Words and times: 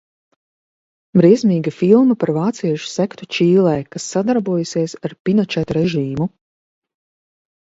Briesmīga 1.19 1.73
filma 1.81 2.15
par 2.23 2.31
vāciešu 2.37 2.89
sektu 2.93 3.27
Čīlē, 3.37 3.75
kas 3.97 4.09
sadarbojusies 4.15 4.97
ar 5.11 5.15
Pinočeta 5.29 5.79
režīmu. 5.79 6.29